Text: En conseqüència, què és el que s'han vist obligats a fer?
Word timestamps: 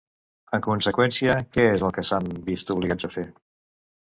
En 0.57 0.61
conseqüència, 0.67 1.35
què 1.57 1.67
és 1.75 1.85
el 1.89 1.93
que 1.99 2.05
s'han 2.09 2.31
vist 2.49 2.75
obligats 2.79 3.09
a 3.11 3.13
fer? 3.19 3.29